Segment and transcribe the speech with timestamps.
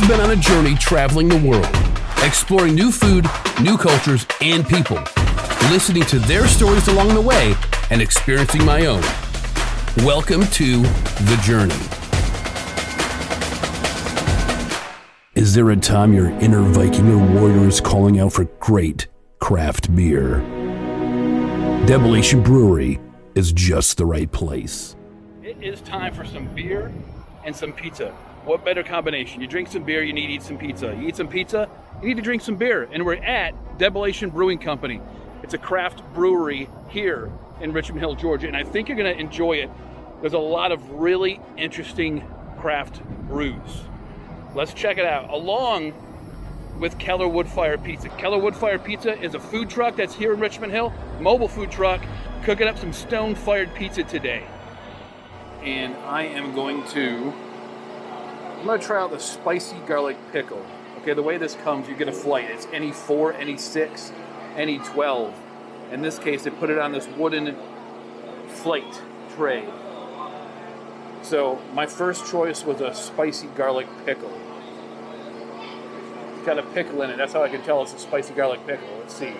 [0.00, 1.68] has been on a journey traveling the world,
[2.24, 3.26] exploring new food,
[3.60, 4.98] new cultures, and people,
[5.70, 7.54] listening to their stories along the way,
[7.90, 9.02] and experiencing my own.
[9.98, 11.74] Welcome to The Journey.
[15.34, 19.08] Is there a time your inner Viking or warrior is calling out for great
[19.38, 20.36] craft beer?
[21.84, 22.98] Debellation Brewery
[23.34, 24.96] is just the right place.
[25.42, 26.90] It is time for some beer
[27.44, 28.14] and some pizza.
[28.44, 29.42] What better combination?
[29.42, 30.96] You drink some beer, you need to eat some pizza.
[30.98, 31.68] You eat some pizza,
[32.00, 32.88] you need to drink some beer.
[32.90, 35.00] And we're at Debellation Brewing Company.
[35.42, 37.30] It's a craft brewery here
[37.60, 39.70] in Richmond Hill, Georgia, and I think you're going to enjoy it.
[40.20, 42.26] There's a lot of really interesting
[42.58, 43.82] craft brews.
[44.54, 45.30] Let's check it out.
[45.30, 45.92] Along
[46.78, 48.08] with Keller Woodfire Pizza.
[48.08, 52.02] Keller Woodfire Pizza is a food truck that's here in Richmond Hill, mobile food truck,
[52.44, 54.44] cooking up some stone fired pizza today.
[55.62, 57.34] And I am going to
[58.60, 60.62] I'm to try out the spicy garlic pickle.
[60.98, 62.50] Okay, the way this comes, you get a flight.
[62.50, 64.12] It's any 4, any 6,
[64.54, 65.34] any 12.
[65.92, 67.56] In this case, they put it on this wooden
[68.48, 69.00] flight
[69.34, 69.64] tray.
[71.22, 74.32] So my first choice was a spicy garlic pickle.
[76.34, 77.16] It's got a pickle in it.
[77.16, 78.88] That's how I can tell it's a spicy garlic pickle.
[78.98, 79.32] Let's see.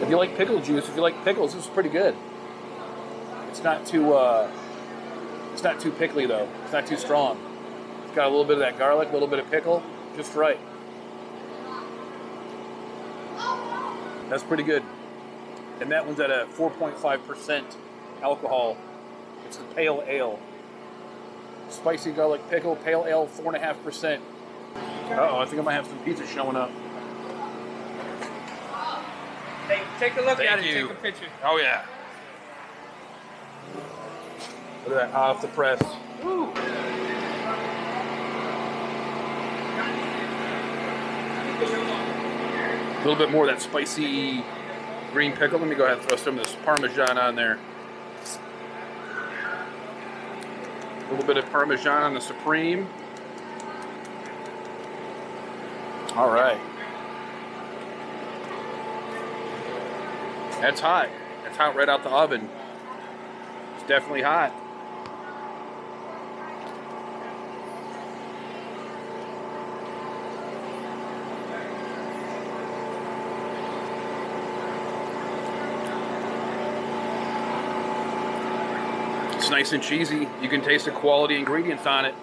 [0.00, 2.14] If you like pickle juice, if you like pickles, this is pretty good.
[3.48, 4.50] It's not too uh,
[5.52, 6.48] it's not too pickly though.
[6.64, 7.38] It's not too strong.
[8.04, 9.82] It's got a little bit of that garlic, a little bit of pickle,
[10.16, 10.58] just right.
[14.28, 14.82] That's pretty good.
[15.80, 17.64] And that one's at a 4.5%
[18.22, 18.76] alcohol.
[19.46, 20.38] It's the pale ale.
[21.68, 24.20] Spicy garlic pickle, pale ale, 4.5%.
[24.76, 26.70] Uh oh, I think I might have some pizza showing up.
[29.68, 30.66] Hey, take a look Thank at it.
[30.66, 30.88] you.
[30.88, 31.26] Take a picture.
[31.44, 31.84] Oh yeah.
[34.86, 35.80] Look at that off the press.
[36.22, 36.52] Woo.
[42.96, 44.44] A little bit more of that spicy
[45.12, 45.58] green pickle.
[45.58, 47.58] Let me go ahead and throw some of this Parmesan on there.
[50.98, 52.88] A little bit of Parmesan on the Supreme.
[56.16, 56.58] All right.
[60.60, 61.08] That's hot.
[61.44, 62.48] That's hot right out the oven.
[63.76, 64.52] It's definitely hot.
[79.36, 80.26] It's nice and cheesy.
[80.42, 82.14] You can taste the quality ingredients on it.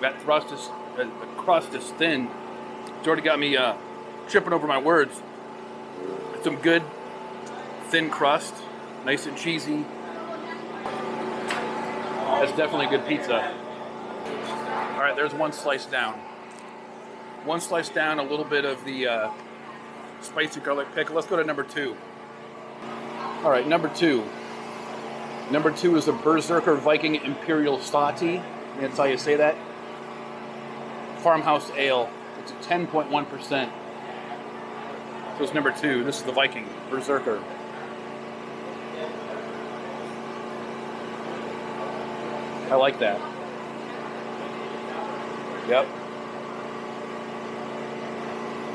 [0.00, 0.68] That thrust is,
[0.98, 1.08] uh,
[1.38, 2.28] crust is thin.
[2.98, 3.76] It's already got me uh,
[4.28, 5.22] tripping over my words.
[6.42, 6.82] Some good
[7.88, 8.54] thin crust,
[9.04, 9.84] nice and cheesy.
[12.36, 13.54] That's definitely a good pizza.
[14.94, 16.14] All right, there's one slice down.
[17.44, 19.30] One slice down, a little bit of the uh,
[20.20, 21.14] spicy garlic pickle.
[21.14, 21.96] Let's go to number two.
[23.42, 24.24] All right, number two.
[25.50, 28.42] Number two is the Berserker Viking Imperial Stati.
[28.80, 29.54] That's how you say that.
[31.18, 32.10] Farmhouse Ale.
[32.40, 33.70] It's a 10.1%.
[35.38, 36.02] So it's number two.
[36.02, 37.42] This is the Viking Berserker.
[42.68, 43.20] I like that.
[45.68, 45.86] Yep.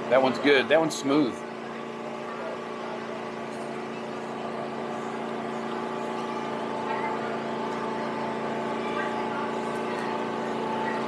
[0.10, 0.70] That one's good.
[0.70, 1.34] That one's smooth.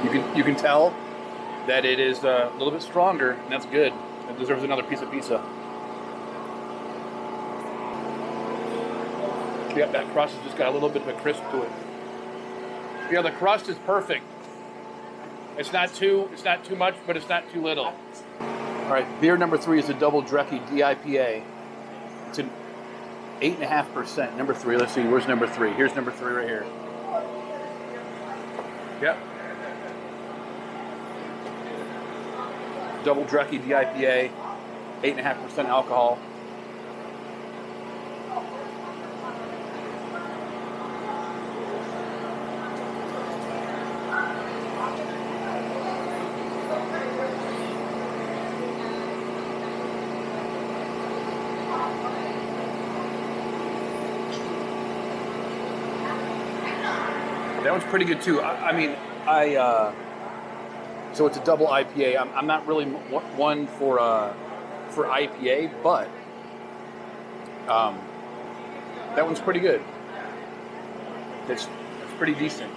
[0.04, 0.94] You can you can tell
[1.66, 3.92] that it is uh, a little bit stronger, and that's good.
[4.28, 5.42] It deserves another piece of pizza.
[9.74, 11.70] Yep, that crust has just got a little bit of a crisp to it.
[13.10, 14.24] Yeah, the crust is perfect.
[15.56, 17.94] It's not too it's not too much, but it's not too little.
[18.40, 21.42] All right, beer number three is a double Drecky DIPA.
[22.28, 22.50] It's an
[23.40, 24.36] eight and a half percent.
[24.36, 24.76] Number three.
[24.76, 25.02] Let's see.
[25.02, 25.72] Where's number three?
[25.72, 26.66] Here's number three right here.
[29.00, 29.18] Yep.
[33.04, 34.30] Double Drecky DIPA,
[35.02, 36.18] eight and a half percent alcohol.
[57.74, 58.40] One's pretty good too.
[58.40, 59.94] I, I mean, I uh,
[61.12, 62.20] so it's a double IPA.
[62.20, 64.32] I'm, I'm not really one for uh,
[64.90, 66.08] for IPA, but
[67.68, 67.98] um,
[69.16, 69.82] That one's pretty good.
[71.48, 71.66] It's,
[72.02, 72.70] it's pretty decent.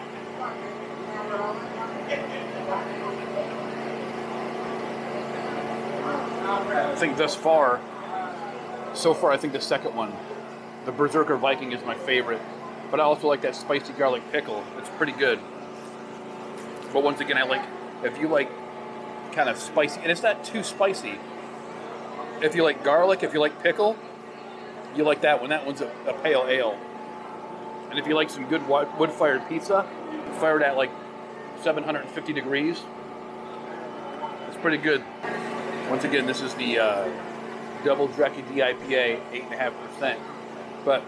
[6.70, 7.80] I think thus far,
[8.94, 10.12] so far, I think the second one,
[10.86, 12.42] the Berserker Viking, is my favorite.
[12.90, 14.64] But I also like that spicy garlic pickle.
[14.78, 15.40] It's pretty good.
[16.94, 17.64] But once again, I like
[18.04, 18.50] if you like
[19.34, 21.20] kind of spicy, and it's not too spicy.
[22.42, 23.98] If you like garlic, if you like pickle,
[24.96, 25.50] you like that one.
[25.50, 26.78] That one's a, a pale ale.
[27.90, 29.88] And if you like some good wood fired pizza,
[30.40, 30.92] fired at like
[31.62, 32.82] 750 degrees,
[34.48, 35.04] it's pretty good.
[35.90, 37.10] Once again, this is the uh,
[37.84, 40.18] double Drecky DIPA, 8.5%.
[40.84, 41.04] But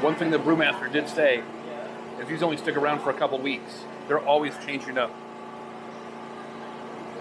[0.00, 1.42] one thing the brewmaster did say
[2.20, 3.84] is these only stick around for a couple weeks.
[4.08, 5.14] They're always changing up.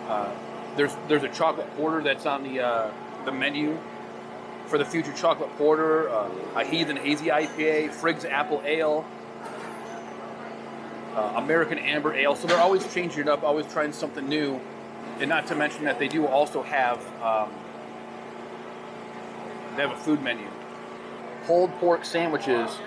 [0.08, 0.32] Uh,
[0.76, 2.92] there's there's a chocolate porter that's on the uh,
[3.26, 3.78] the menu
[4.68, 9.06] for the future chocolate porter, uh, a heathen hazy IPA, Frigg's apple ale,
[11.16, 12.36] uh, American amber ale.
[12.36, 14.60] So they're always changing it up, always trying something new.
[15.20, 17.52] And not to mention that they do also have um,
[19.76, 20.48] they have a food menu,
[21.46, 22.80] pulled pork sandwiches,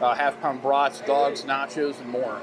[0.00, 2.40] uh, half pound brats, dogs, nachos, and more.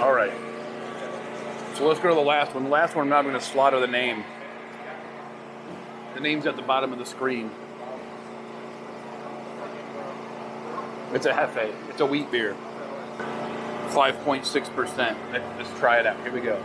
[0.00, 0.32] All right.
[1.74, 2.64] So let's go to the last one.
[2.64, 4.24] The last one, I'm not going to slaughter the name.
[6.14, 7.50] The name's at the bottom of the screen.
[11.12, 11.74] It's a Hefe.
[11.88, 12.56] It's a wheat beer.
[13.90, 15.16] 5.6%.
[15.58, 16.16] Let's try it out.
[16.22, 16.62] Here we go.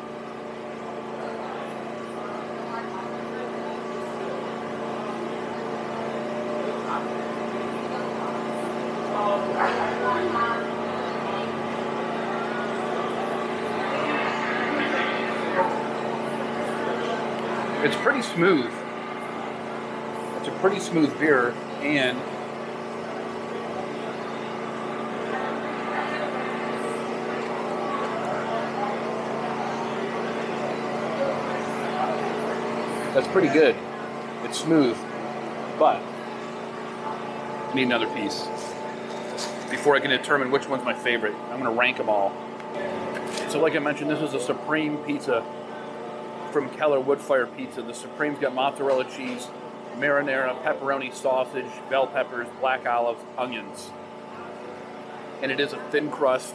[17.83, 18.72] It's pretty smooth.
[20.38, 22.19] It's a pretty smooth beer, and
[33.15, 33.77] that's pretty good.
[34.44, 34.97] It's smooth,
[35.79, 38.45] but I need another piece
[39.71, 41.33] before I can determine which one's my favorite.
[41.50, 42.33] I'm going to rank them all.
[43.47, 45.45] So, like I mentioned, this is a supreme pizza
[46.51, 47.81] from Keller Woodfire Pizza.
[47.81, 49.47] The Supreme's got mozzarella cheese,
[49.97, 53.91] marinara, pepperoni, sausage, bell peppers, black olives, onions.
[55.41, 56.53] And it is a thin crust,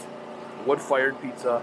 [0.67, 1.63] wood fired pizza.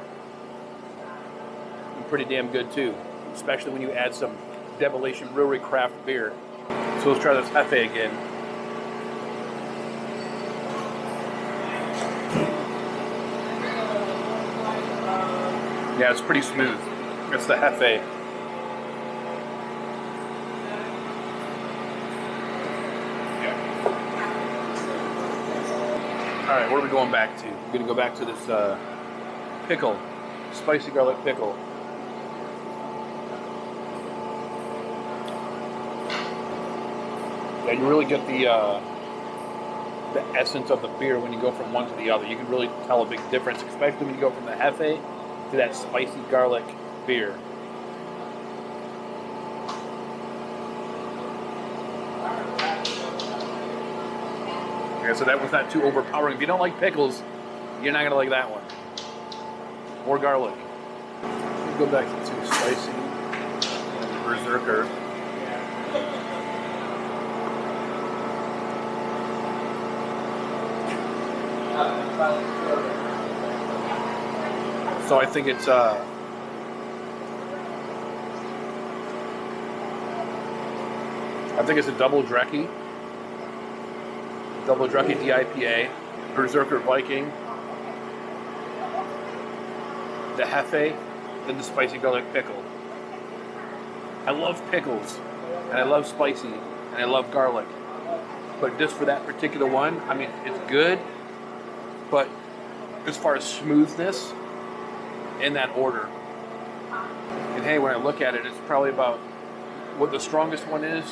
[1.95, 2.95] And pretty damn good too,
[3.35, 4.35] especially when you add some
[4.79, 6.33] Debellation Brewery craft beer.
[7.01, 8.11] So let's try this Hefe again.
[15.99, 16.79] Yeah, it's pretty smooth.
[17.33, 18.03] It's the Hefe.
[26.43, 27.47] All right, what are we going back to?
[27.73, 28.79] We're to go back to this uh,
[29.67, 29.99] pickle,
[30.53, 31.57] spicy garlic pickle.
[37.67, 38.79] Yeah, you really get the uh,
[40.13, 42.25] the essence of the beer when you go from one to the other.
[42.25, 45.01] You can really tell a big difference, especially when you go from the hefe
[45.51, 46.63] to that spicy garlic
[47.05, 47.37] beer.
[55.03, 56.35] Yeah, so that was not too overpowering.
[56.35, 57.21] If you don't like pickles,
[57.83, 58.63] you're not gonna like that one.
[60.05, 60.55] More garlic.
[61.77, 62.93] Go back to spicy.
[64.23, 64.87] Berserker.
[75.07, 76.03] So I think it's uh
[81.57, 82.67] I think it's a double Drecky
[84.67, 85.89] Double Drucky DIPA,
[86.35, 87.31] Berserker Viking,
[90.35, 90.93] the Hefe,
[91.47, 92.61] then the spicy garlic pickle.
[94.25, 95.19] I love pickles,
[95.69, 97.65] and I love spicy, and I love garlic.
[98.59, 100.99] But just for that particular one, I mean, it's good,
[102.09, 102.29] but
[103.05, 104.33] as far as smoothness,
[105.41, 106.09] in that order.
[107.55, 109.17] And hey, when I look at it, it's probably about
[109.97, 111.05] what the strongest one is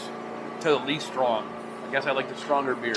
[0.62, 1.48] to the least strong.
[1.88, 2.96] I guess I like the stronger beer.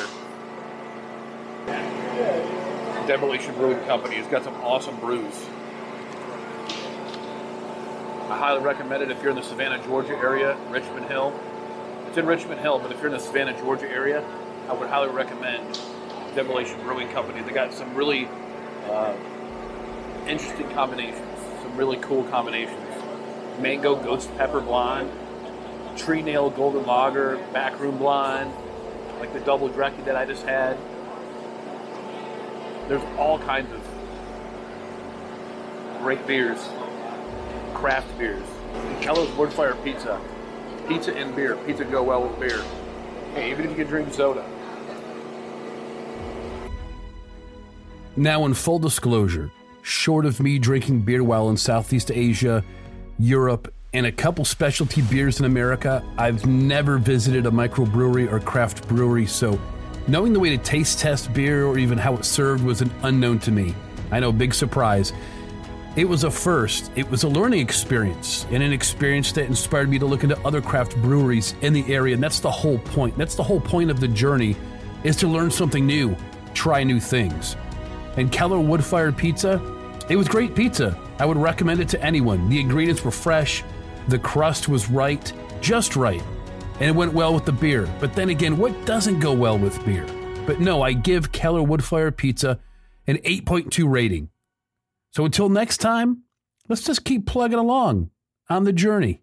[3.07, 5.47] Demolition Brewing Company has got some awesome brews.
[8.28, 11.38] I highly recommend it if you're in the Savannah, Georgia area, Richmond Hill.
[12.07, 14.23] It's in Richmond Hill, but if you're in the Savannah, Georgia area,
[14.69, 15.81] I would highly recommend
[16.35, 17.42] Demolition Brewing Company.
[17.42, 18.28] They got some really
[18.88, 19.14] uh,
[20.26, 21.26] interesting combinations,
[21.62, 22.78] some really cool combinations.
[23.61, 25.11] Mango Ghost Pepper Blonde,
[25.97, 28.52] Tree Nail Golden Lager, Backroom Blonde,
[29.18, 30.78] like the double Drecky that I just had.
[32.88, 33.82] There's all kinds of
[36.00, 36.68] great beers,
[37.75, 38.47] craft beers.
[39.00, 40.20] Keller's Woodfire Pizza.
[40.88, 41.56] Pizza and beer.
[41.66, 42.62] Pizza go well with beer.
[43.35, 44.44] Hey, even if you can drink soda.
[48.19, 49.49] Now, in full disclosure,
[49.83, 52.65] short of me drinking beer while in Southeast Asia,
[53.17, 58.89] Europe, and a couple specialty beers in America, I've never visited a microbrewery or craft
[58.89, 59.57] brewery, so
[60.09, 63.39] knowing the way to taste test beer or even how it's served was an unknown
[63.39, 63.73] to me.
[64.11, 65.13] I know, big surprise.
[65.95, 66.91] It was a first.
[66.97, 70.61] It was a learning experience and an experience that inspired me to look into other
[70.61, 72.15] craft breweries in the area.
[72.15, 73.17] And that's the whole point.
[73.17, 74.57] That's the whole point of the journey
[75.05, 76.17] is to learn something new,
[76.53, 77.55] try new things.
[78.19, 79.63] And Keller Wood Fired Pizza,
[80.09, 80.99] it was great pizza.
[81.21, 82.49] I would recommend it to anyone.
[82.49, 83.63] The ingredients were fresh,
[84.09, 86.23] the crust was right, just right,
[86.81, 87.89] and it went well with the beer.
[88.01, 90.05] But then again, what doesn't go well with beer?
[90.47, 92.59] But no, I give Keller Wood Fired Pizza
[93.07, 94.31] an 8.2 rating.
[95.13, 96.25] So until next time,
[96.69, 98.11] let's just keep plugging along
[98.51, 99.23] on the journey.